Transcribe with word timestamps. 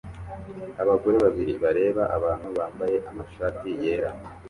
Abagore 0.81 1.15
babiri 1.25 1.53
bareba 1.63 2.03
abantu 2.17 2.47
bambaye 2.57 2.97
amashati 3.09 3.69
yera 3.81 4.09